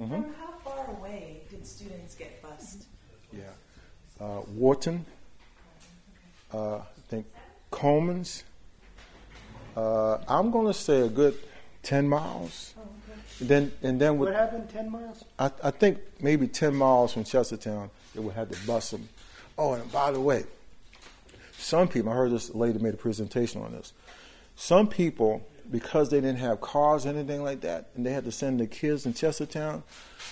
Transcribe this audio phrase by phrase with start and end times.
[0.00, 0.10] Mm-hmm.
[0.10, 2.86] From how far away did students get bused?
[3.32, 3.42] Yeah.
[4.20, 5.04] Uh, Worton,
[6.52, 7.26] uh, I think
[7.70, 8.44] Coleman's.
[9.76, 11.36] Uh, I'm going to say a good
[11.82, 12.74] 10 miles.
[12.76, 13.20] Oh, okay.
[13.40, 15.24] And then, and then with, What happened, 10 miles?
[15.38, 19.08] I, I think maybe 10 miles from Chestertown, they would have to bus them.
[19.58, 20.44] Oh, and by the way,
[21.58, 23.92] some people, I heard this lady made a presentation on this.
[24.56, 28.32] Some people, because they didn't have cars or anything like that, and they had to
[28.32, 29.82] send their kids in Chestertown,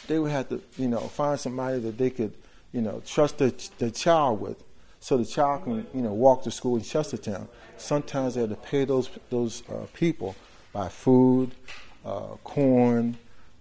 [0.07, 2.35] they would have to, you know, find somebody that they could,
[2.73, 4.63] you know, trust their, their child with,
[5.01, 7.49] so the child can, you know, walk to school in Chestertown.
[7.77, 10.37] Sometimes they had to pay those those uh, people
[10.73, 11.51] by food,
[12.05, 13.17] uh, corn.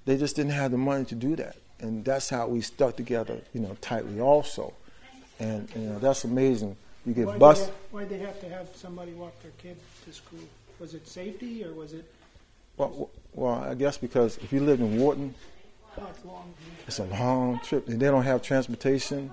[0.06, 3.42] They just didn't have the money to do that, and that's how we stuck together,
[3.54, 4.74] you know, tightly also.
[5.40, 6.76] And you know, that's amazing.
[7.06, 7.26] You get.
[7.26, 7.58] They have,
[7.90, 10.40] why'd they have to have somebody walk their kid to school?
[10.82, 12.04] Was it safety or was it,
[12.76, 15.36] Well, well, I guess because if you lived in Worton,
[15.96, 16.54] oh, it's long?
[16.88, 19.32] it's a long trip, and they don't have transportation.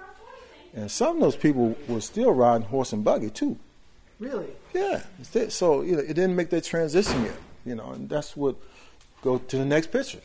[0.74, 3.58] And some of those people were still riding horse and buggy too.
[4.20, 4.48] Really?
[4.74, 5.04] Yeah,
[5.48, 7.36] so you know, it didn't make that transition yet.
[7.64, 8.56] You know, and that's what
[9.22, 10.20] go to the next picture.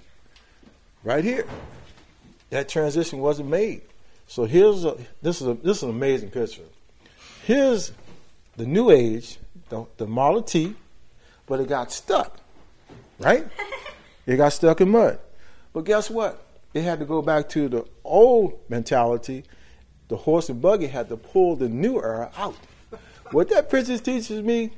[1.05, 1.47] Right here,
[2.49, 3.83] that transition wasn't made.
[4.27, 6.63] So here's a this is a this is an amazing picture.
[7.45, 7.93] Here's
[8.57, 9.37] the new age,
[9.69, 10.75] the, the Model T,
[11.53, 12.39] but it got stuck.
[13.19, 13.47] Right?
[14.25, 15.19] it got stuck in mud.
[15.71, 16.43] But guess what?
[16.73, 19.43] It had to go back to the old mentality.
[20.07, 22.55] The horse and buggy had to pull the new era out.
[23.29, 24.71] What that picture teaches me,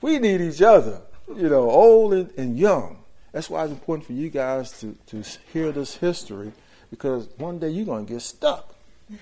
[0.00, 1.02] we need each other,
[1.36, 3.04] you know, old and, and young.
[3.30, 6.50] That's why it's important for you guys to, to hear this history
[6.90, 8.74] because one day you're going to get stuck.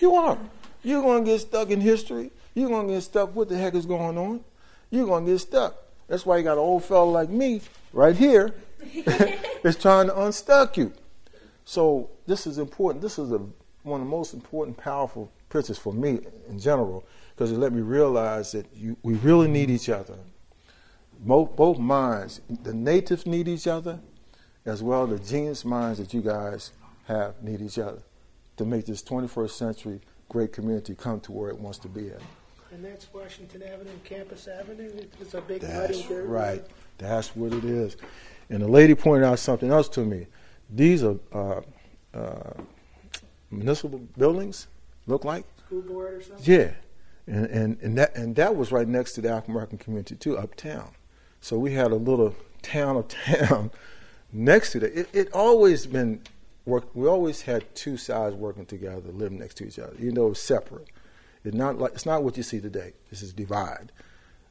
[0.00, 0.36] You are.
[0.82, 2.32] You're going to get stuck in history.
[2.52, 3.34] You're going to get stuck.
[3.34, 4.44] What the heck is going on?
[4.90, 5.85] You're going to get stuck.
[6.08, 7.60] That's why you got an old fella like me
[7.92, 8.54] right here
[9.64, 10.92] is trying to unstuck you.
[11.64, 13.02] So this is important.
[13.02, 13.38] This is a,
[13.82, 17.04] one of the most important, powerful pictures for me in general
[17.34, 20.16] because it let me realize that you, we really need each other.
[21.18, 24.00] Both, both minds, the natives need each other,
[24.64, 26.72] as well as the genius minds that you guys
[27.06, 28.02] have need each other
[28.56, 32.20] to make this 21st century great community come to where it wants to be at.
[32.72, 34.90] And that's Washington Avenue, and Campus Avenue?
[35.20, 36.64] It's a big That's muddy dirt right.
[36.98, 37.96] That's what it is.
[38.50, 40.26] And the lady pointed out something else to me.
[40.68, 41.60] These are uh,
[42.14, 42.62] uh,
[43.50, 44.66] municipal buildings,
[45.06, 45.44] look like.
[45.66, 46.44] School board or something?
[46.44, 46.72] Yeah,
[47.26, 50.36] and and and that and that was right next to the African American community too,
[50.36, 50.90] uptown.
[51.40, 53.70] So we had a little town of town
[54.32, 54.98] next to that.
[54.98, 56.22] It, it always been
[56.64, 56.94] work.
[56.94, 60.30] We always had two sides working together, living next to each other, even though it
[60.30, 60.88] was separate.
[61.46, 62.92] It's not like it's not what you see today.
[63.08, 63.92] This is divide.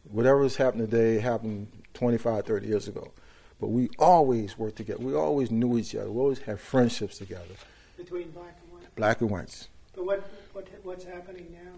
[0.10, 3.12] Whatever has happened today happened 25, 30 years ago.
[3.60, 5.04] But we always worked together.
[5.04, 6.10] We always knew each other.
[6.10, 7.56] We always had friendships together,
[7.98, 8.96] Between black and white.
[8.96, 9.68] black and whites.
[9.94, 11.72] But what, what what's happening now?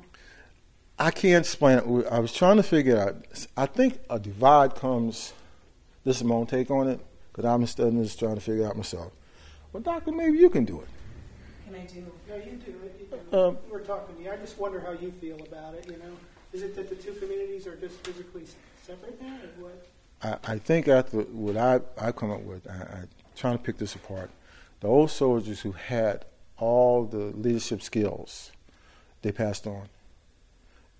[0.99, 2.07] I can't explain it.
[2.11, 3.15] I was trying to figure out.
[3.55, 5.33] I think a divide comes.
[6.03, 6.99] This is my own take on it
[7.31, 9.11] because I'm studying this, trying to figure it out myself.
[9.73, 10.87] Well, doctor, maybe you can do it.
[11.67, 12.05] Can I do?
[12.29, 12.95] No, you do it.
[13.11, 14.31] You know, Um, We're talking to you.
[14.31, 16.15] I just wonder how you feel about it, you know?
[16.53, 18.45] Is it that the two communities are just physically
[18.85, 19.87] separate now, or what?
[20.45, 23.77] I, I think after what I I come up with, I, I'm trying to pick
[23.77, 24.29] this apart.
[24.79, 26.23] The old soldiers who had
[26.57, 28.51] all the leadership skills,
[29.21, 29.89] they passed on,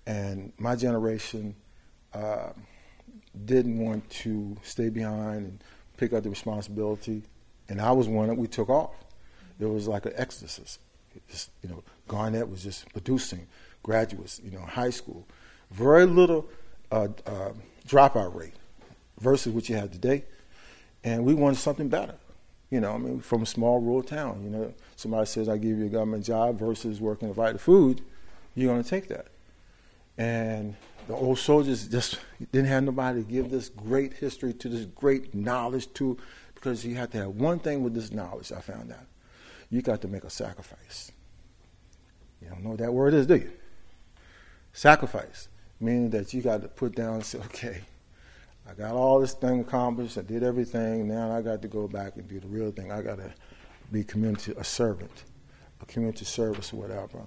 [0.06, 1.54] and my generation
[2.12, 2.50] uh,
[3.46, 5.64] didn't want to stay behind and
[5.96, 7.22] pick up the responsibility,
[7.70, 8.92] and I was one that we took off.
[9.58, 10.80] It was like an exorcism.
[11.28, 13.46] Just, you know, Garnet was just producing
[13.82, 15.26] graduates, you know, high school,
[15.70, 16.46] very little
[16.92, 17.52] uh, uh,
[17.86, 18.54] dropout rate
[19.20, 20.24] versus what you have today.
[21.02, 22.14] And we wanted something better.
[22.70, 25.78] You know, I mean, from a small rural town, you know, somebody says, I give
[25.78, 28.02] you a government job versus working to the food,
[28.54, 29.28] you're going to take that.
[30.18, 30.76] And
[31.06, 32.18] the old soldiers just
[32.52, 36.18] didn't have nobody to give this great history to this great knowledge to,
[36.54, 39.06] because you have to have one thing with this knowledge, I found out.
[39.70, 41.12] You got to make a sacrifice.
[42.40, 43.50] You don't know what that word is, do you?
[44.72, 45.48] Sacrifice,
[45.80, 47.80] meaning that you got to put down and say, okay,
[48.68, 50.18] I got all this thing accomplished.
[50.18, 51.08] I did everything.
[51.08, 52.92] Now I got to go back and do the real thing.
[52.92, 53.32] I got to
[53.90, 55.24] be community a servant,
[55.80, 57.22] a community service, whatever.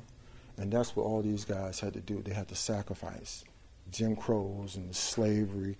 [0.58, 2.22] And that's what all these guys had to do.
[2.22, 3.44] They had to sacrifice
[3.92, 5.78] Jim Crows and slavery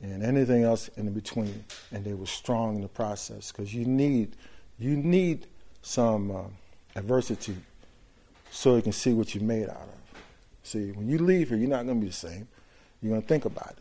[0.00, 1.64] and anything else in between.
[1.92, 4.36] And they were strong in the process because you need
[4.78, 5.46] you need
[5.82, 6.42] some uh,
[6.96, 7.56] adversity
[8.50, 10.20] so you can see what you're made out of.
[10.62, 12.48] See, when you leave here, you're not going to be the same.
[13.00, 13.78] You're going to think about it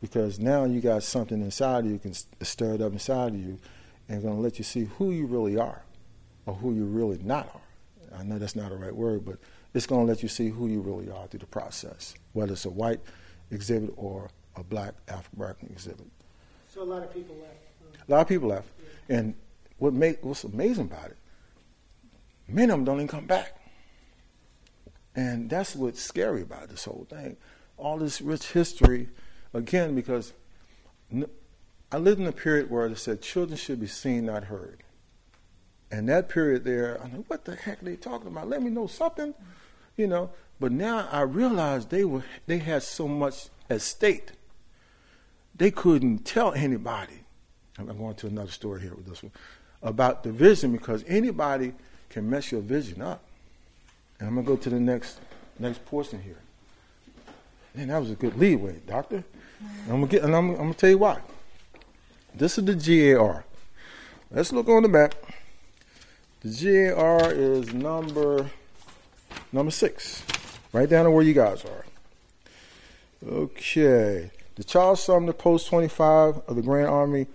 [0.00, 3.58] because now you got something inside of you can stir it up inside of you,
[4.08, 5.82] and going to let you see who you really are
[6.46, 8.18] or who you really not are.
[8.18, 9.38] I know that's not the right word, but
[9.72, 12.64] it's going to let you see who you really are through the process, whether it's
[12.64, 13.00] a white
[13.50, 16.06] exhibit or a black African American exhibit.
[16.68, 18.06] So a lot of people left.
[18.08, 18.68] A lot of people left,
[19.08, 19.34] and
[19.78, 21.16] what make what's amazing about it,
[22.48, 23.58] many of them don't even come back,
[25.14, 27.36] and that's what's scary about this whole thing.
[27.76, 29.08] All this rich history,
[29.52, 30.32] again, because
[31.92, 34.82] I lived in a period where they said children should be seen, not heard.
[35.90, 38.48] And that period there, I'm like, what the heck are they talking about?
[38.48, 39.34] Let me know something,
[39.96, 40.30] you know.
[40.58, 44.30] But now I realize they were they had so much at stake.
[45.54, 47.24] They couldn't tell anybody.
[47.78, 49.32] I'm going to another story here with this one
[49.82, 51.74] about division because anybody
[52.10, 53.22] can mess your vision up.
[54.18, 55.18] And I'm gonna go to the next
[55.58, 56.38] next portion here.
[57.74, 59.24] Man, that was a good leeway, doctor.
[59.60, 61.20] And I'm gonna get, and I'm, I'm gonna tell you why.
[62.34, 63.44] This is the GAR.
[64.30, 65.14] Let's look on the map.
[66.42, 68.50] The GAR is number
[69.52, 70.22] number six,
[70.72, 71.84] right down to where you guys are.
[73.26, 77.26] Okay, the Charles Sumner Post 25 of the Grand Army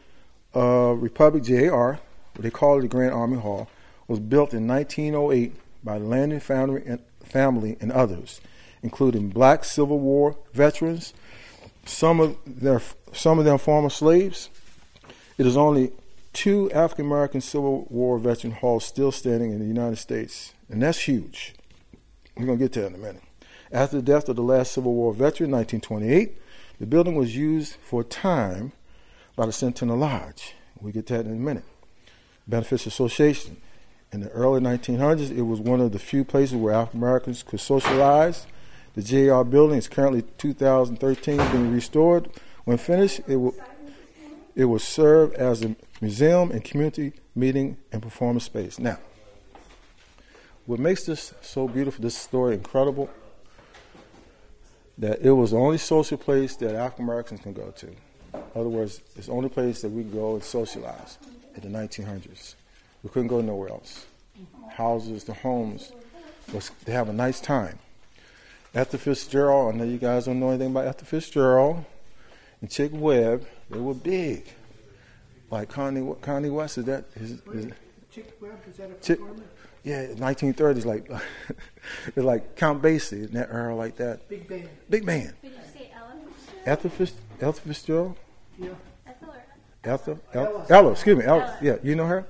[0.55, 1.99] uh, Republic GAR,
[2.35, 3.67] what they call it the Grand Army Hall,
[4.09, 8.41] was built in 1908 by the Landing family and, family and others,
[8.81, 11.13] including black Civil War veterans,
[11.85, 12.81] some of their
[13.13, 14.49] some of them former slaves.
[15.37, 15.93] It is only
[16.33, 20.99] two African American Civil War veteran halls still standing in the United States, and that's
[20.99, 21.53] huge.
[22.35, 23.23] We're going to get to that in a minute.
[23.71, 26.35] After the death of the last Civil War veteran in 1928,
[26.79, 28.71] the building was used for a time
[29.35, 30.55] by the Centennial Lodge.
[30.81, 31.65] We get to that in a minute.
[32.47, 33.57] Benefits Association.
[34.11, 37.59] In the early 1900s, it was one of the few places where African Americans could
[37.59, 38.47] socialize.
[38.95, 42.29] The JR building is currently 2013 being restored.
[42.65, 43.55] When finished, it will
[44.55, 48.77] it will serve as a museum and community meeting and performance space.
[48.79, 48.97] Now,
[50.65, 53.09] what makes this so beautiful, this story incredible,
[54.97, 57.87] that it was the only social place that African Americans can go to.
[57.87, 61.17] In other words, it's the only place that we go and socialize
[61.55, 62.55] in the 1900s.
[63.03, 64.05] We couldn't go nowhere else.
[64.71, 65.91] Houses, the homes,
[66.53, 67.79] was to have a nice time.
[68.73, 71.83] Ethel Fitzgerald, I know you guys don't know anything about Ethel Fitzgerald
[72.61, 74.45] and Chick Webb, they were big.
[75.49, 77.05] Like Connie, Connie West, is that?
[77.15, 77.71] Is, is,
[78.11, 79.19] Chick Webb, is that a Chick,
[79.83, 81.09] yeah, 1930s, like
[82.07, 84.27] it's like Count Basie, in that era like that.
[84.29, 84.69] Big band.
[84.89, 85.33] Big man.
[85.41, 86.19] Did you say Ellen?
[86.65, 88.15] Ethel, Fitz, Ethel Fitzgerald?
[88.59, 88.69] Yeah.
[89.07, 90.19] Ethel or Ethel?
[90.33, 90.65] Ella.
[90.69, 91.25] Ella, excuse me.
[91.25, 91.57] Ella.
[91.61, 92.27] Yeah, you know her?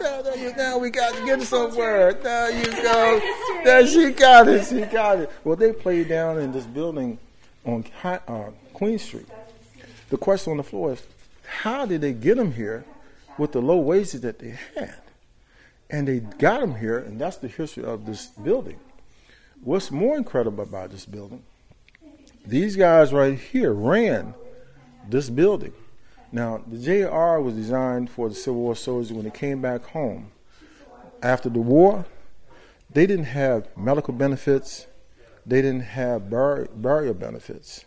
[0.00, 2.22] Yeah, I know Now, there you- now we got to get some word.
[2.22, 3.20] There you go.
[3.64, 4.66] There she got it.
[4.66, 5.30] She got it.
[5.44, 7.18] Well, they played down in this building
[7.64, 8.18] on uh,
[8.72, 9.26] Queen Street.
[10.10, 11.02] The question on the floor is,
[11.46, 12.84] how did they get them here
[13.38, 14.96] with the low wages that they had?
[15.90, 18.78] And they got them here, and that's the history of this building.
[19.62, 21.42] What's more incredible about this building?
[22.46, 24.34] These guys right here ran
[25.08, 25.72] this building.
[26.34, 30.32] Now, the JR was designed for the Civil War soldiers when they came back home.
[31.22, 32.06] After the war,
[32.90, 34.88] they didn't have medical benefits,
[35.46, 37.84] they didn't have bur- burial benefits.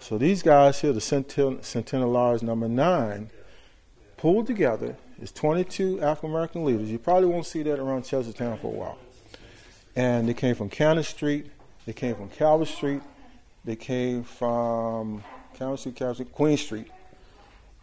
[0.00, 3.30] So these guys here, the Centennial Lodge number nine,
[4.16, 4.96] pulled together.
[5.22, 6.90] It's 22 African American leaders.
[6.90, 8.98] You probably won't see that around Chestertown for a while.
[9.94, 11.46] And they came from Cannon Street,
[11.86, 13.02] they came from Calvert Street,
[13.64, 15.22] they came from
[15.54, 16.90] Calvert Street, Calvert Street, Queen Street.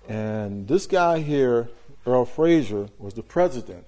[0.08, 1.70] And this guy here,
[2.06, 3.86] Earl Fraser, was the president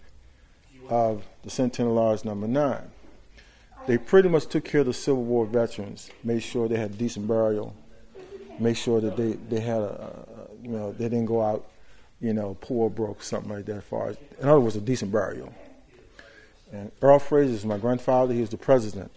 [0.90, 2.92] of the Centennial Lodge number nine.
[3.88, 7.28] They pretty much took care of the Civil War veterans, made sure they had decent
[7.28, 7.76] burial,
[8.60, 10.26] made sure that they, they had a,
[10.64, 11.70] you know, they didn't go out,
[12.20, 13.84] you know, poor, broke, something like that.
[13.84, 15.54] Far as, in other words, a decent burial.
[16.72, 18.34] And Earl Fraser is my grandfather.
[18.34, 19.12] He was the president.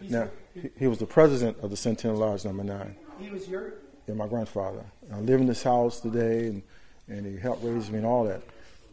[0.00, 3.74] Now, he, he was the president of the Centennial Lodge number nine He was your.
[4.08, 4.84] And my grandfather.
[5.12, 6.62] I live in this house today, and,
[7.08, 8.42] and he helped raise me and all that.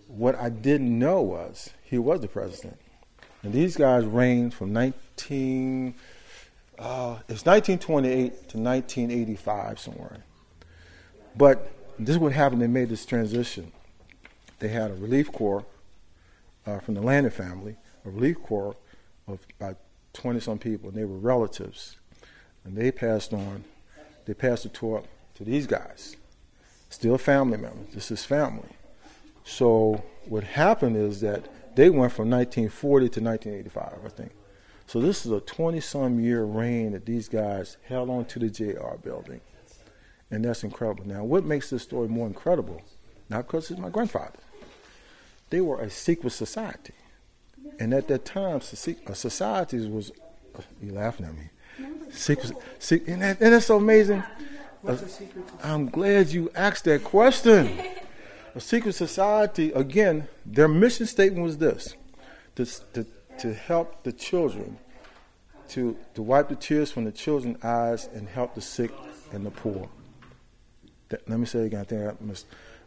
[0.08, 2.78] What I didn't know was he was the president.
[3.42, 5.94] And these guys reigned from 19,
[6.80, 10.24] uh, it's 1928 to 1985 somewhere.
[11.36, 12.62] But this is what happened.
[12.62, 13.72] They made this transition.
[14.60, 15.66] They had a relief corps
[16.66, 18.76] uh, from the Landon family, a relief corps
[19.28, 19.78] of about
[20.14, 21.98] 20 some people, and they were relatives.
[22.64, 23.66] And they passed on
[24.26, 26.16] they passed the torch to these guys.
[26.90, 27.94] Still family members.
[27.94, 28.70] This is family.
[29.44, 34.32] So what happened is that they went from 1940 to 1985, I think.
[34.86, 38.96] So this is a 20-some year reign that these guys held on to the JR
[39.02, 39.42] building,
[40.30, 41.08] and that's incredible.
[41.08, 42.82] Now, what makes this story more incredible?
[43.30, 44.40] Not because it's my grandfather.
[45.50, 46.94] they were a secret society.
[47.80, 50.12] And at that time, soci- societies was,
[50.56, 51.50] uh, you laughing at me.
[52.14, 54.24] Secret, secret and, that, and that's so amazing.
[54.88, 55.44] Uh, secret?
[55.64, 57.80] I'm glad you asked that question.
[58.56, 61.96] A secret society, again, their mission statement was this
[62.56, 63.06] to, to,
[63.40, 64.78] to help the children,
[65.70, 68.92] to, to wipe the tears from the children's eyes and help the sick
[69.32, 69.90] and the poor.
[71.10, 71.82] That, let me say it again.
[71.82, 72.46] I think I missed.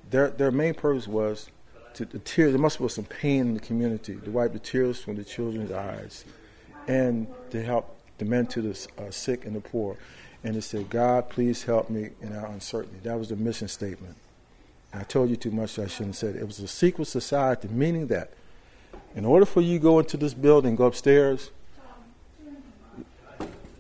[0.08, 1.50] Their, their main purpose was
[1.94, 2.52] to the tears.
[2.52, 5.72] There must be some pain in the community to wipe the tears from the children's
[5.72, 6.24] eyes,
[6.86, 9.96] and to help the men to the uh, sick and the poor,
[10.44, 12.98] and to said, God, please help me in our uncertainty.
[13.02, 14.16] That was the mission statement.
[14.94, 15.70] I told you too much.
[15.70, 16.42] So I shouldn't have said it.
[16.42, 18.30] It was a secret society, meaning that
[19.14, 21.50] in order for you to go into this building, go upstairs,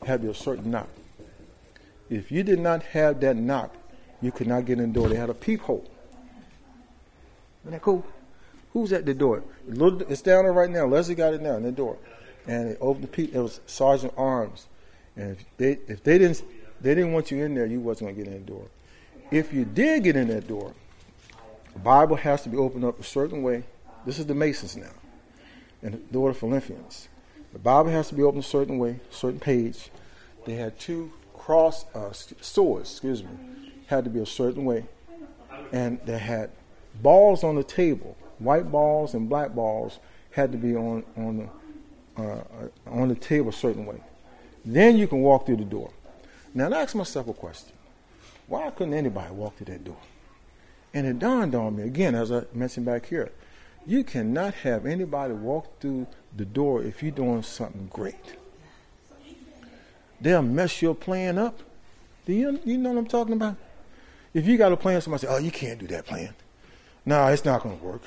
[0.04, 0.88] have your certain knock.
[2.08, 3.74] If you did not have that knock,
[4.22, 5.08] you could not get in the door.
[5.08, 5.84] They had a peephole.
[7.62, 8.06] Isn't that cool?
[8.72, 9.42] Who's at the door?
[9.68, 10.86] It's down there right now.
[10.86, 11.98] Leslie got it now in the door,
[12.46, 13.34] and they opened the peep.
[13.34, 14.66] It was Sergeant Arms,
[15.16, 16.42] and if they if they didn't
[16.80, 18.66] they didn't want you in there, you wasn't gonna get in the door.
[19.30, 20.74] If you did get in that door,
[21.72, 23.64] the Bible has to be opened up a certain way.
[24.04, 24.92] This is the Masons now,
[25.82, 27.08] and the door of Philippians.
[27.52, 29.90] The Bible has to be opened a certain way, certain page.
[30.44, 33.30] They had two cross uh, swords, excuse me,
[33.86, 34.84] had to be a certain way,
[35.72, 36.50] and they had
[37.02, 39.98] balls on the table, white balls and black balls
[40.32, 41.48] had to be on on the
[42.16, 42.40] uh,
[42.86, 44.00] on the table a certain way.
[44.64, 45.90] Then you can walk through the door.
[46.54, 47.72] Now, I ask myself a question:
[48.46, 49.98] Why couldn't anybody walk through that door?
[50.94, 53.30] And it dawned on me again, as I mentioned back here,
[53.86, 56.06] you cannot have anybody walk through
[56.36, 58.36] the door if you're doing something great.
[60.20, 61.60] They'll mess your plan up.
[62.24, 63.56] Do you, you know what I'm talking about?
[64.32, 66.34] If you got a plan, somebody say, "Oh, you can't do that plan."
[67.04, 68.02] No, it's not going to work.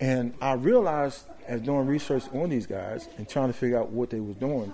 [0.00, 4.10] And I realized, as doing research on these guys and trying to figure out what
[4.10, 4.72] they was doing,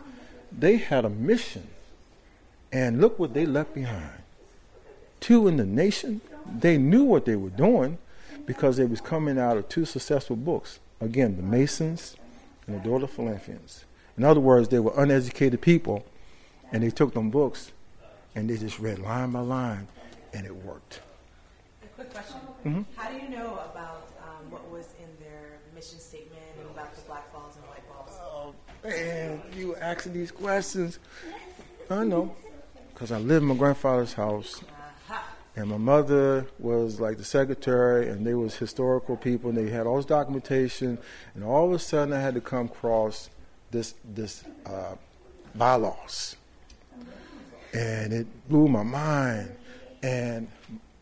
[0.56, 1.66] they had a mission,
[2.72, 4.22] and look what they left behind.
[5.20, 6.20] Two in the nation.
[6.60, 7.98] They knew what they were doing
[8.44, 10.78] because they was coming out of two successful books.
[11.00, 12.16] Again, the Masons
[12.66, 13.84] and the Daughter of Philippians.
[14.16, 16.04] In other words, they were uneducated people,
[16.72, 17.72] and they took them books,
[18.34, 19.88] and they just read line by line,
[20.32, 21.00] and it worked.
[21.82, 22.36] A quick question.
[22.64, 22.84] Mhm.
[22.94, 27.02] How do you know about um, what was in their mission statement and about the
[27.02, 28.18] black balls and white balls?
[28.20, 30.98] Oh man, you were asking these questions.
[31.88, 32.34] I know,
[32.92, 34.62] because I lived in my grandfather's house,
[35.08, 35.22] Aha.
[35.54, 39.86] and my mother was like the secretary, and they was historical people, and they had
[39.86, 40.98] all this documentation,
[41.34, 43.30] and all of a sudden I had to come across
[43.70, 44.96] this this uh,
[45.54, 46.36] bylaws,
[47.72, 49.54] and it blew my mind.
[50.02, 50.48] And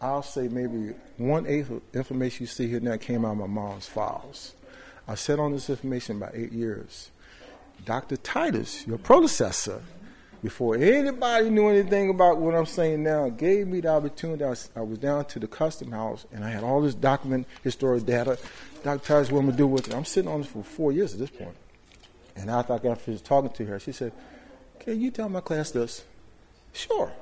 [0.01, 3.47] I'll say maybe one eighth of information you see here now came out of my
[3.47, 4.55] mom's files.
[5.07, 7.11] I sat on this information about eight years.
[7.85, 8.17] Dr.
[8.17, 9.83] Titus, your predecessor,
[10.43, 14.45] before anybody knew anything about what I'm saying now, gave me the opportunity.
[14.45, 18.39] I was, down to the custom house and I had all this document, historic data.
[18.83, 19.07] Dr.
[19.07, 19.95] Titus, what I'm gonna do with it?
[19.95, 21.57] I'm sitting on this for four years at this point.
[22.37, 24.13] And after I got finished talking to her, she said,
[24.81, 26.05] Can you tell my class this?
[26.73, 27.13] Sure.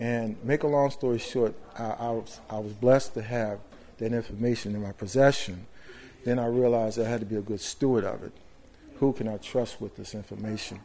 [0.00, 3.60] And make a long story short, I, I, was, I was blessed to have
[3.98, 5.66] that information in my possession.
[6.24, 8.32] Then I realized I had to be a good steward of it.
[8.96, 10.80] Who can I trust with this information?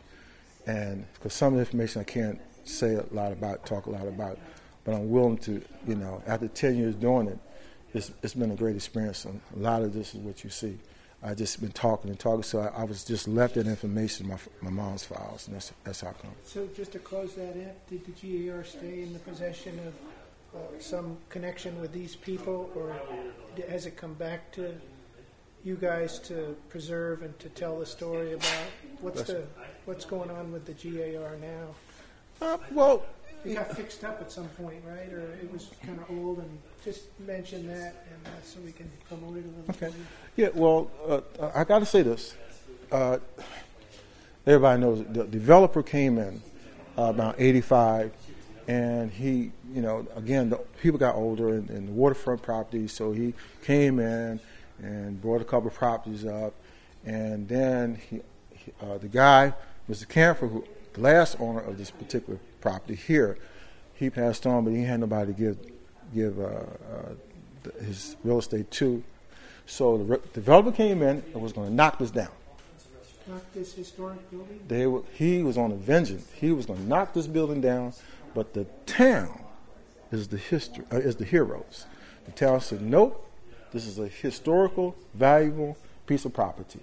[0.66, 4.08] And because some of the information I can't say a lot about, talk a lot
[4.08, 4.38] about,
[4.84, 7.40] but I'm willing to, you know, after 10 years doing it,
[7.94, 9.25] it's, it's been a great experience.
[9.25, 10.78] And a lot of this is what you see.
[11.25, 14.32] I just been talking and talking, so I, I was just left that information in
[14.34, 16.32] my, my mom's files, and that's, that's how come.
[16.44, 19.94] So just to close that in, did the GAR stay in the possession of
[20.60, 22.94] uh, some connection with these people, or
[23.70, 24.75] has it come back to
[25.63, 28.65] you guys to preserve and to tell the story about
[29.01, 29.43] what's the
[29.86, 31.67] what's going on with the GAR now?
[32.41, 33.03] Uh, well,
[33.46, 35.12] It got fixed up at some point, right?
[35.12, 38.89] Or it was kind of old, and just mention that, and uh, so we can
[39.08, 39.88] promote it a little.
[39.88, 39.93] Okay.
[40.36, 42.36] Yeah, well, uh, I got to say this.
[42.91, 43.20] Uh,
[44.46, 46.41] everybody knows the developer came in
[46.98, 48.12] uh, about 85,
[48.67, 53.12] and he, you know, again, the people got older in, in the waterfront properties, so
[53.12, 54.39] he came in
[54.84, 56.54] and brought a couple of properties up,
[57.06, 58.22] and then he,
[58.52, 59.54] he, uh, the guy,
[59.90, 60.08] Mr.
[60.08, 60.63] Camphor, who
[60.94, 63.38] the last owner of this particular property here,
[63.94, 65.58] he passed on, but he had nobody to give
[66.13, 69.04] give uh, uh, his real estate to.
[69.66, 72.30] So the re- developer came in and was going to knock this down.
[73.28, 74.60] Not this historic building.
[74.68, 76.30] They were, he was on a vengeance.
[76.34, 77.94] He was going to knock this building down,
[78.36, 79.44] but the town
[80.12, 81.86] is the history uh, is the heroes.
[82.25, 83.25] The town said, "Nope,
[83.74, 85.75] This is a historical, valuable
[86.06, 86.80] piece of property.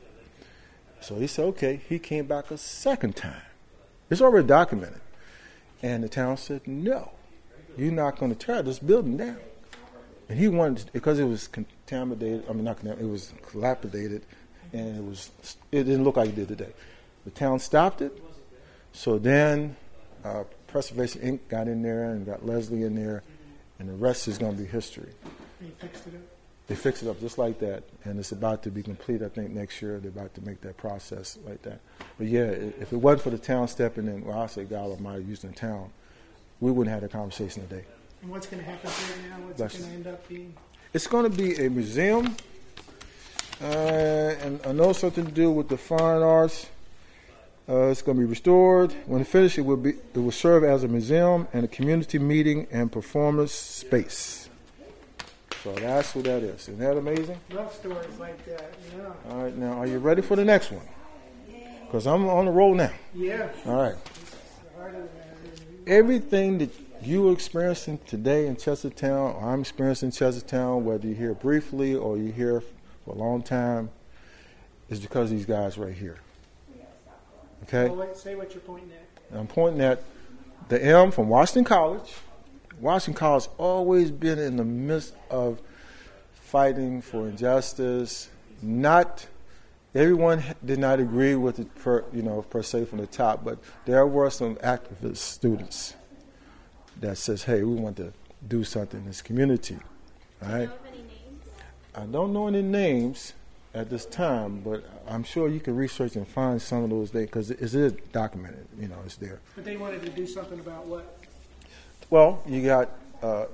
[1.00, 1.80] So he said, okay.
[1.88, 3.42] He came back a second time.
[4.10, 5.00] It's already documented.
[5.82, 7.12] And the town said, no,
[7.78, 9.38] you're not going to tear this building down.
[10.28, 14.26] And he wanted, to, because it was contaminated, I mean, not contaminated, it was dilapidated,
[14.72, 15.30] and it was,
[15.72, 16.72] it didn't look like it did today.
[17.24, 18.22] The town stopped it.
[18.92, 19.76] So then
[20.24, 21.40] uh, Preservation Inc.
[21.48, 23.22] got in there and got Leslie in there,
[23.78, 25.12] and the rest is going to be history.
[25.60, 26.39] They fixed it up.
[26.70, 29.22] They fix it up just like that, and it's about to be complete.
[29.22, 31.80] I think next year they're about to make that process like that.
[32.16, 35.24] But yeah, if it wasn't for the town stepping in, well, I say God Almighty
[35.24, 35.90] using the town,
[36.60, 37.82] we wouldn't have that conversation today.
[38.22, 39.46] And what's going to happen there now?
[39.46, 40.54] What's Bless it going to end up being?
[40.94, 42.36] It's going to be a museum,
[43.60, 46.68] uh, and I know something to do with the fine arts.
[47.68, 48.92] Uh, it's going to be restored.
[49.06, 52.68] When finished, it will be it will serve as a museum and a community meeting
[52.70, 54.49] and performance space.
[55.62, 56.68] So that's what that is.
[56.68, 57.38] Isn't that amazing?
[57.50, 58.72] Love stories like that.
[58.96, 59.12] Yeah.
[59.30, 60.86] All right, now are you ready for the next one?
[61.84, 62.92] Because I'm on the roll now.
[63.14, 63.48] Yeah.
[63.66, 63.96] All right.
[64.04, 65.86] The heart of the matter.
[65.86, 66.70] Everything that
[67.02, 71.94] you are experiencing today in Chestertown, or I'm experiencing in Chestertown, whether you're here briefly
[71.94, 72.62] or you're here
[73.04, 73.90] for a long time,
[74.88, 76.18] is because of these guys right here.
[77.64, 77.88] Okay?
[77.88, 79.38] Well, wait, say what you're pointing at.
[79.38, 80.02] I'm pointing at
[80.68, 82.14] the Elm from Washington College.
[82.80, 85.60] Washington College always been in the midst of
[86.32, 88.30] fighting for injustice.
[88.62, 89.26] Not
[89.94, 93.58] everyone did not agree with it, per, you know, per se from the top, but
[93.84, 95.94] there were some activist students
[97.00, 98.12] that says, "Hey, we want to
[98.46, 99.78] do something in this community."
[100.42, 100.68] All Do you right.
[100.68, 101.44] know of any names?
[101.94, 103.34] I don't know any names
[103.74, 107.26] at this time, but I'm sure you can research and find some of those names
[107.26, 108.66] because it is documented.
[108.78, 109.40] You know, it's there.
[109.54, 111.19] But they wanted to do something about what?
[112.10, 112.90] Well, you got
[113.22, 113.46] uh,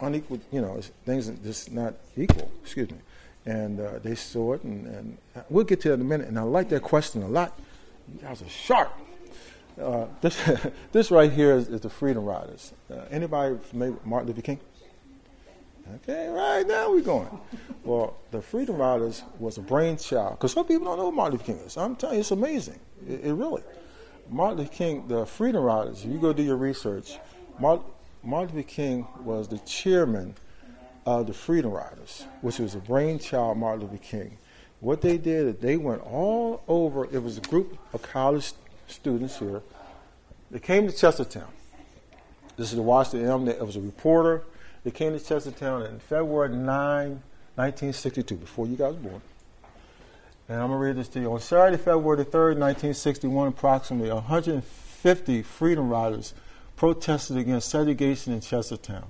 [0.00, 2.98] unequal, you know, things just not equal, excuse me.
[3.46, 6.28] And uh, they saw it, and, and we'll get to that in a minute.
[6.28, 7.58] And I like that question a lot.
[8.12, 8.92] You guys are sharp.
[9.80, 10.38] Uh, this,
[10.92, 12.74] this right here is, is the Freedom Riders.
[12.90, 14.60] Uh, anybody familiar with Martin Luther King?
[15.96, 17.40] Okay, right now we're going.
[17.82, 21.52] Well, the Freedom Riders was a brainchild, because some people don't know who Martin Luther
[21.52, 21.76] King is.
[21.76, 22.78] I'm telling you, it's amazing.
[23.08, 23.62] It, it really.
[24.28, 27.18] Martin Luther King, the Freedom Riders, you go do your research.
[27.58, 27.84] Martin,
[28.24, 30.34] Martin Luther King was the chairman
[31.04, 34.38] of the Freedom Riders, which was a brainchild of Martin Luther King.
[34.78, 37.04] What they did is they went all over.
[37.06, 38.52] It was a group of college
[38.86, 39.62] students here.
[40.52, 41.48] They came to Chestertown.
[42.56, 43.48] This is the Washington Elm.
[43.48, 44.44] It was a reporter.
[44.84, 49.22] They came to Chestertown in February 9, 1962, before you guys were born.
[50.48, 51.32] And I'm going to read this to you.
[51.32, 56.34] On Saturday, February the 3rd, 1961, approximately 150 Freedom Riders
[56.82, 59.04] protested against segregation in Chestertown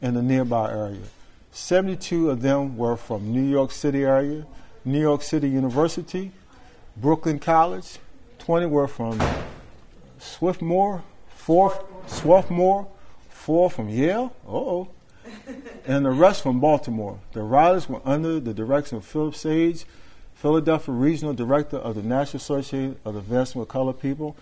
[0.00, 1.02] and the nearby area.
[1.50, 4.46] 72 of them were from New York City area,
[4.84, 6.30] New York City University,
[6.96, 7.98] Brooklyn College.
[8.38, 9.20] 20 were from
[10.20, 12.86] Swiftmore, four Swarthmore,
[13.28, 14.86] four from Yale, oh,
[15.84, 17.18] and the rest from Baltimore.
[17.32, 19.86] The riders were under the direction of Philip Sage,
[20.34, 24.36] Philadelphia Regional Director of the National Association of the Advancement of Colored People.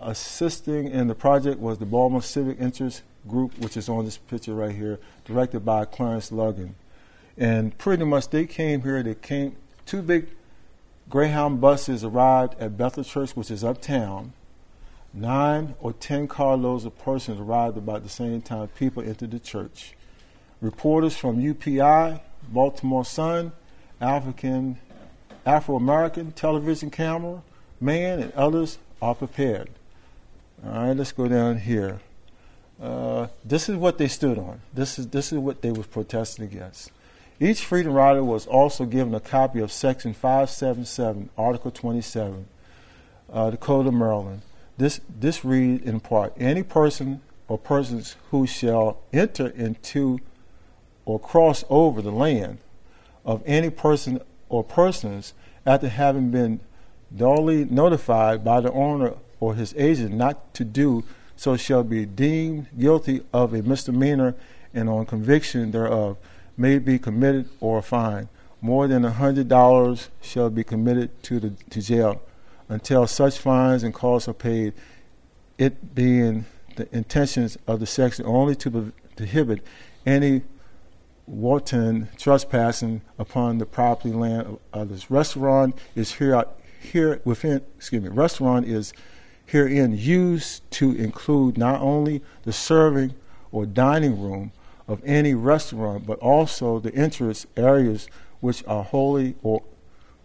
[0.00, 4.54] Assisting in the project was the Baltimore Civic Interest Group, which is on this picture
[4.54, 6.76] right here, directed by Clarence Logan.
[7.36, 9.56] And pretty much they came here, they came,
[9.86, 10.28] two big
[11.08, 14.34] Greyhound buses arrived at Bethel Church, which is uptown.
[15.14, 19.94] Nine or ten carloads of persons arrived about the same time people entered the church.
[20.60, 23.52] Reporters from UPI, Baltimore Sun,
[24.00, 24.78] African,
[25.46, 27.42] Afro American television camera,
[27.80, 29.70] man, and others are prepared.
[30.64, 32.00] All right, let's go down here.
[32.82, 34.60] Uh, this is what they stood on.
[34.72, 36.90] This is this is what they were protesting against.
[37.38, 42.46] Each freedom rider was also given a copy of Section 577, Article 27,
[43.32, 44.42] uh, the Code of Maryland.
[44.76, 50.18] This this reads in part: Any person or persons who shall enter into
[51.04, 52.58] or cross over the land
[53.24, 56.60] of any person or persons after having been
[57.14, 61.04] duly notified by the owner or his agent not to do
[61.36, 64.34] so shall be deemed guilty of a misdemeanor
[64.74, 66.16] and on conviction thereof
[66.56, 68.28] may be committed or fined.
[68.60, 72.20] More than a hundred dollars shall be committed to the to jail
[72.68, 74.74] until such fines and costs are paid.
[75.58, 76.46] It being
[76.76, 79.64] the intentions of the section only to prohibit
[80.04, 80.42] any
[81.26, 85.10] wanton trespassing upon the property land of others.
[85.10, 86.44] Restaurant is here
[86.80, 88.92] here within excuse me, restaurant is
[89.48, 93.14] herein used to include not only the serving
[93.50, 94.52] or dining room
[94.86, 98.08] of any restaurant, but also the interest areas
[98.40, 99.62] which are wholly or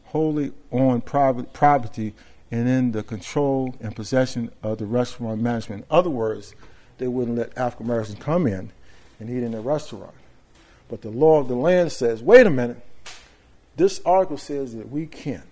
[0.05, 2.13] wholly on private property
[2.51, 5.81] and in the control and possession of the restaurant management.
[5.81, 6.53] In other words,
[6.97, 8.71] they wouldn't let African Americans come in
[9.19, 10.13] and eat in the restaurant.
[10.89, 12.85] But the law of the land says, wait a minute,
[13.75, 15.43] this article says that we can.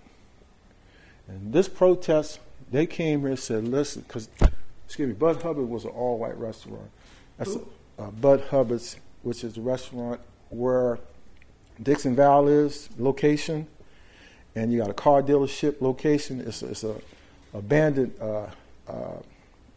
[1.26, 2.38] And this protest,
[2.72, 4.28] they came here and said, listen, because,
[4.86, 6.90] excuse me, Bud Hubbard was an all white restaurant.
[7.38, 7.56] That's
[7.98, 10.98] uh, Bud Hubbard's, which is the restaurant where
[11.82, 13.68] Dixon Valve is, location.
[14.54, 16.40] And you got a car dealership location.
[16.40, 16.96] It's a, it's a
[17.54, 18.46] abandoned, uh,
[18.88, 19.18] uh,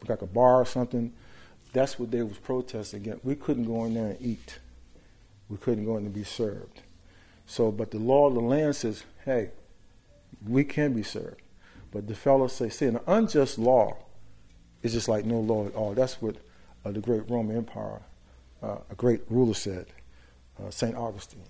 [0.07, 1.13] like a bar or something.
[1.73, 3.25] That's what they was protesting against.
[3.25, 4.59] We couldn't go in there and eat.
[5.49, 6.81] We couldn't go in and be served.
[7.45, 9.51] So, but the law of the land says, hey,
[10.47, 11.41] we can be served.
[11.95, 13.95] But the fellows say, see, an unjust law
[14.83, 15.93] is just like no law at all.
[15.93, 16.35] That's what
[16.83, 18.01] uh, the great Roman Empire,
[18.61, 19.85] uh, a great ruler said,
[20.59, 20.93] uh, St.
[20.93, 21.45] Augustine.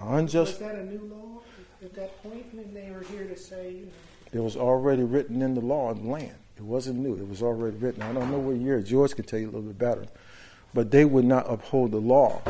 [0.00, 0.58] Unjust.
[0.60, 1.40] Was that a new law
[1.84, 2.46] at that point?
[2.50, 3.92] And they were here to say, you know.
[4.32, 6.34] It was already written in the law of the land.
[6.56, 7.14] It wasn't new.
[7.14, 8.02] It was already written.
[8.02, 8.80] I don't know what year.
[8.80, 10.06] George could tell you a little bit better.
[10.74, 12.42] But they would not uphold the law.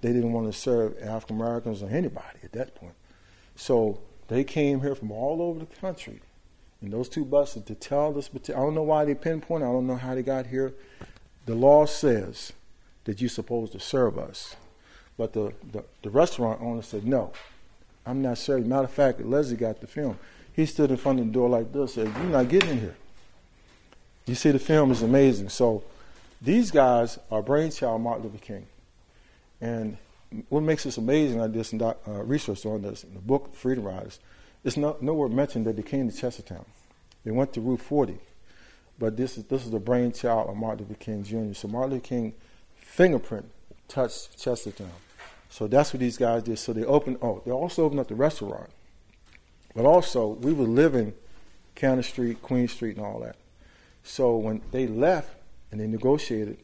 [0.00, 2.94] They didn't want to serve African Americans or anybody at that point.
[3.56, 6.20] So they came here from all over the country
[6.80, 8.30] in those two buses to tell this.
[8.34, 9.64] I don't know why they pinpoint.
[9.64, 10.72] I don't know how they got here.
[11.46, 12.52] The law says
[13.04, 14.54] that you're supposed to serve us.
[15.16, 17.32] But the, the, the restaurant owner said, no,
[18.06, 18.68] I'm not serving.
[18.68, 20.18] Matter of fact, Leslie got the film.
[20.52, 22.96] He stood in front of the door like this, said, you're not getting in here.
[24.26, 25.48] You see, the film is amazing.
[25.48, 25.82] So
[26.40, 28.66] these guys are brainchild Martin Luther King.
[29.60, 29.96] And
[30.48, 33.54] what makes this amazing, I did some doc, uh, research on this in the book,
[33.54, 34.18] Freedom Riders,
[34.64, 36.64] it's no, nowhere mentioned that they came to Chestertown.
[37.24, 38.18] They went to Route 40.
[38.98, 41.54] But this is, this is the brainchild of Martin Luther King Jr.
[41.54, 42.34] So Martin Luther King
[42.74, 43.46] fingerprint
[43.86, 44.90] touched Chestertown.
[45.48, 46.58] So that's what these guys did.
[46.58, 48.68] So they opened, oh, they also opened up the restaurant.
[49.74, 51.14] But also, we were living
[51.74, 53.36] County Street, Queen Street, and all that.
[54.02, 55.30] So when they left
[55.70, 56.58] and they negotiated,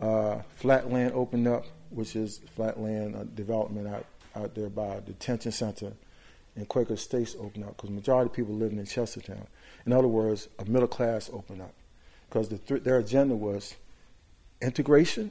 [0.00, 5.52] uh, Flatland opened up, which is Flatland uh, development out, out there by the detention
[5.52, 5.92] center,
[6.56, 9.46] and Quaker Estates opened up because majority of people living in Chestertown.
[9.86, 11.74] In other words, a middle class opened up
[12.28, 13.74] because the th- their agenda was
[14.60, 15.30] integration,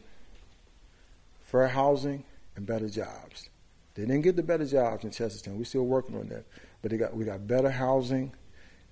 [1.41, 2.23] fair housing,
[2.55, 3.49] and better jobs.
[3.95, 5.57] They didn't get the better jobs in Chestertown.
[5.57, 6.45] We're still working on that,
[6.81, 8.33] but they got we got better housing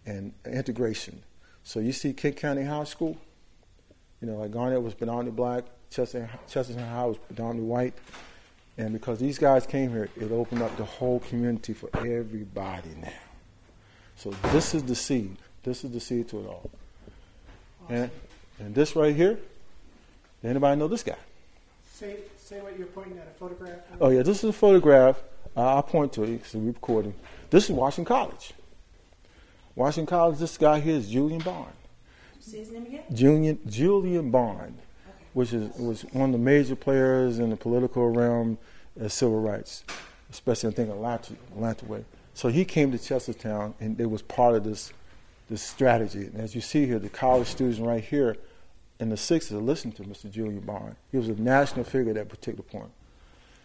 [0.06, 1.24] and integration.
[1.64, 3.18] So you see Kent County High School,
[4.22, 7.94] you know, like Garnet was predominantly black, Chestertown, Chestertown High was predominantly white.
[8.78, 13.12] And because these guys came here, it opened up the whole community for everybody now.
[14.16, 15.38] So this is the seed.
[15.64, 16.70] This is the seed to it all.
[17.86, 17.96] Awesome.
[17.96, 18.12] And
[18.60, 19.40] and this right here,
[20.44, 21.18] anybody know this guy?
[21.94, 23.80] Say say what you're pointing at, a photograph?
[24.00, 25.22] Oh yeah, this is a photograph.
[25.56, 27.14] Uh, I'll point to it because we're recording.
[27.50, 28.54] This is Washington College.
[29.76, 31.72] Washington College, this guy here is Julian Bond.
[32.48, 33.04] See his name again?
[33.14, 35.18] Julian, Julian Bond, okay.
[35.34, 38.58] which is was one of the major players in the political realm
[38.98, 39.84] of civil rights,
[40.32, 42.06] especially I think Atlanta, Atlanta way.
[42.34, 44.94] So he came to Chestertown, and it was part of this
[45.50, 46.28] this strategy.
[46.28, 48.38] And as you see here, the college students right here
[49.02, 50.32] in the 60s listened to Mr.
[50.32, 50.96] Julian Bond.
[51.12, 52.92] He was a national figure at that particular point.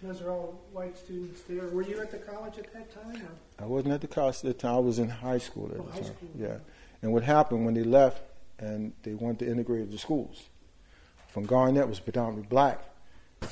[0.03, 1.69] Those are all white students there.
[1.69, 3.23] Were you at the college at that time?
[3.23, 3.65] Or?
[3.65, 4.75] I wasn't at the college at that time.
[4.75, 6.05] I was in high school at oh, the time.
[6.05, 6.29] School.
[6.37, 6.57] Yeah.
[7.01, 8.23] And what happened when they left
[8.63, 10.49] and they wanted to integrate the schools?
[11.29, 12.81] From Garnet was predominantly black,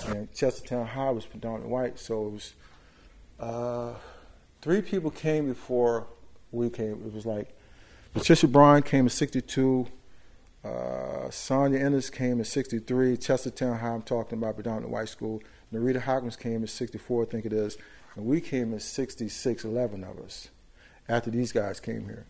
[0.06, 1.98] and Chestertown High was predominantly white.
[1.98, 2.54] So it was
[3.38, 3.94] uh,
[4.62, 6.06] three people came before
[6.52, 7.02] we came.
[7.06, 7.56] It was like
[8.14, 9.86] Patricia Bryan came in '62.
[10.62, 13.16] Uh, Sonia Ennis came in '63.
[13.16, 15.42] Chestertown High, I'm talking about predominantly white school.
[15.72, 17.78] Narita Hawkins came in 64, I think it is.
[18.16, 20.48] And we came in 66, 11 of us,
[21.08, 22.26] after these guys came here.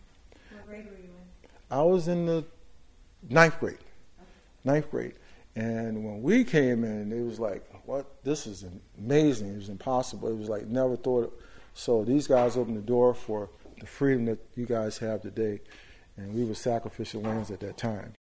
[0.53, 1.69] What grade were you in?
[1.71, 2.45] I was in the
[3.29, 3.79] ninth grade.
[4.65, 5.15] Ninth grade.
[5.57, 8.23] And when we came in, it was like, what?
[8.25, 8.65] This is
[8.99, 9.53] amazing.
[9.53, 10.29] It was impossible.
[10.29, 11.39] It was like, never thought.
[11.75, 15.61] So these guys opened the door for the freedom that you guys have today.
[16.17, 18.13] And we were sacrificial lambs at that time.